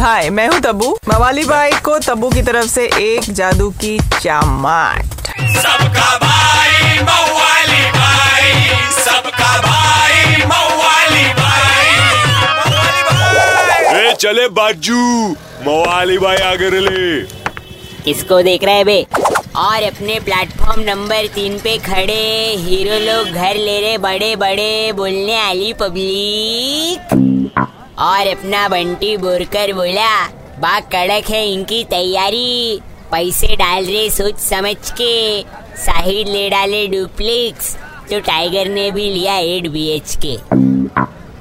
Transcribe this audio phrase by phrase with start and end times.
[0.00, 5.04] हाय मैं हूँ तबू मवाली भाई को तबू की तरफ़ से एक जादू की चामाट।
[5.56, 8.50] सबका भाई मवाली भाई
[8.96, 11.94] सबका भाई मवाली भाई।
[14.00, 15.00] ए चले बाजू
[15.66, 17.22] मवाली भाई आगे ले
[18.04, 19.02] किसको देख रहे बे?
[19.56, 22.22] और अपने प्लेटफॉर्म नंबर तीन पे खड़े
[22.66, 27.14] हीरो लोग घर ले रहे बड़े बड़े बोलने वाली पब्लिक
[27.98, 30.10] और अपना बंटी बोरकर बोला
[30.60, 32.80] बा कड़क है इनकी तैयारी।
[33.12, 35.42] पैसे डाल रहे सोच समझ के।
[35.76, 37.74] साहिड ले डाले डुप्लिक्स
[38.10, 40.34] तो टाइगर ने भी लिया एड बी एच के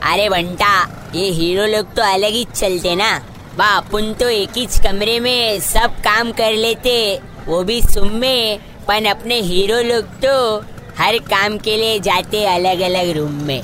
[0.06, 0.74] अरे बंटा,
[1.16, 3.12] ये हीरो लोग तो अलग ही चलते ना।
[3.58, 8.60] बा अपन तो एक ही कमरे में सब काम कर लेते, वो भी सुम में।
[8.88, 10.58] पन अपने हीरो लोग तो
[10.98, 13.62] हर काम के लिए जाते अलग अलग रूम में।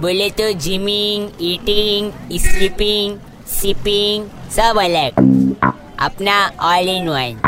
[0.00, 2.10] बोले तो जिमिंग ईटिंग
[2.40, 3.18] स्लीपिंग
[3.50, 4.24] सिपिंग
[4.56, 5.20] सब अलग
[6.06, 7.38] अपना ऑल इन वन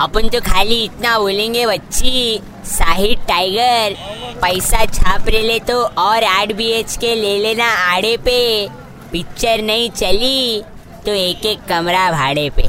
[0.00, 3.94] अपन तो खाली इतना बोलेंगे बच्ची साहिद टाइगर
[4.42, 8.38] पैसा छाप ले तो और आठ बी एच के ले लेना आड़े पे
[9.12, 10.62] पिक्चर नहीं चली
[11.06, 12.68] तो एक एक कमरा भाड़े पे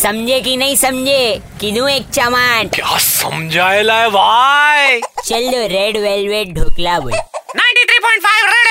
[0.00, 6.54] समझे कि नहीं समझे किनू एक चमान क्या समझाएला है भाई चल दो रेड वेलवेट
[6.58, 7.29] ढोकला बोल 93.5 रेड